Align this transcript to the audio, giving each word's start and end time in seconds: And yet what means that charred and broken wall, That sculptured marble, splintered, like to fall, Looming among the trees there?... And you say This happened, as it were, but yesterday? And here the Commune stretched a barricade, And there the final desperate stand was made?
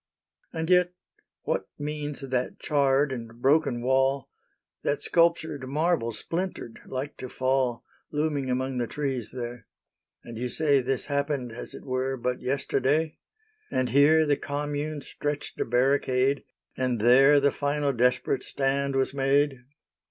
And 0.51 0.67
yet 0.67 0.93
what 1.43 1.69
means 1.77 2.21
that 2.21 2.57
charred 2.59 3.11
and 3.11 3.39
broken 3.39 3.83
wall, 3.83 4.31
That 4.81 5.03
sculptured 5.03 5.67
marble, 5.69 6.11
splintered, 6.11 6.79
like 6.87 7.17
to 7.17 7.29
fall, 7.29 7.83
Looming 8.09 8.49
among 8.49 8.79
the 8.79 8.87
trees 8.87 9.29
there?... 9.29 9.67
And 10.23 10.39
you 10.39 10.49
say 10.49 10.81
This 10.81 11.05
happened, 11.05 11.51
as 11.51 11.75
it 11.75 11.85
were, 11.85 12.17
but 12.17 12.41
yesterday? 12.41 13.19
And 13.69 13.89
here 13.91 14.25
the 14.25 14.37
Commune 14.37 15.01
stretched 15.01 15.61
a 15.61 15.65
barricade, 15.65 16.45
And 16.75 16.99
there 16.99 17.39
the 17.39 17.51
final 17.51 17.93
desperate 17.93 18.41
stand 18.41 18.95
was 18.95 19.13
made? 19.13 19.59